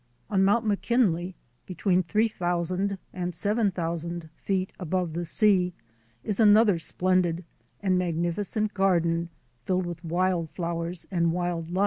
On 0.31 0.43
Mount 0.43 0.65
McKinley, 0.65 1.35
between 1.67 2.01
three 2.01 2.27
thousand 2.27 2.97
and 3.13 3.35
seven 3.35 3.69
thousand 3.69 4.31
feet 4.35 4.71
above 4.79 5.13
the 5.13 5.25
sea, 5.25 5.73
is 6.23 6.39
another 6.39 6.79
splendid 6.79 7.43
and 7.83 7.99
magnificent 7.99 8.73
garden 8.73 9.29
filled 9.65 9.85
with 9.85 10.03
wild 10.03 10.49
flowers 10.55 11.05
and 11.11 11.31
wild 11.33 11.69
life. 11.69 11.77